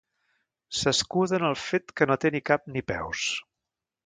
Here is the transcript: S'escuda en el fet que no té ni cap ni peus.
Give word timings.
S'escuda 0.77 1.37
en 1.39 1.45
el 1.49 1.59
fet 1.67 1.95
que 2.01 2.09
no 2.13 2.19
té 2.25 2.33
ni 2.37 2.43
cap 2.53 2.67
ni 2.77 2.85
peus. 2.95 3.29